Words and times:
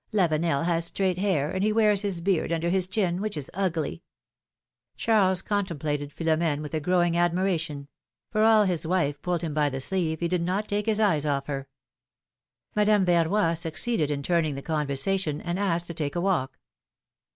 Lavenel 0.11 0.63
has 0.65 0.85
straight 0.85 1.19
hair, 1.19 1.51
and 1.51 1.63
he 1.63 1.71
AA^ears 1.71 2.01
his 2.01 2.21
beard 2.21 2.51
under 2.51 2.69
his 2.71 2.87
chin, 2.87 3.21
which 3.21 3.37
is 3.37 3.51
ugly." 3.53 4.01
66 4.97 5.05
philomi^ne's 5.05 5.05
marriages. 5.05 5.05
Charles 5.05 5.41
contemplated 5.43 6.09
Philom^ne 6.15 6.61
with 6.63 6.73
a 6.73 6.79
growing 6.79 7.13
admi 7.13 7.43
ration; 7.43 7.87
for 8.31 8.41
all 8.43 8.63
his 8.63 8.87
wife 8.87 9.21
pulled 9.21 9.43
him 9.43 9.53
by 9.53 9.69
the 9.69 9.79
sleeve, 9.79 10.19
he 10.21 10.27
did 10.27 10.41
not 10.41 10.67
take 10.67 10.87
his 10.87 10.99
eyes 10.99 11.27
off 11.27 11.45
her. 11.45 11.67
Madame 12.75 13.05
Yerroy 13.05 13.55
succeeded 13.55 14.09
in 14.09 14.23
turning 14.23 14.55
the 14.55 14.63
conversation, 14.63 15.39
and 15.39 15.59
asked 15.59 15.85
to 15.85 15.93
take 15.93 16.15
a 16.15 16.21
walk. 16.21 16.57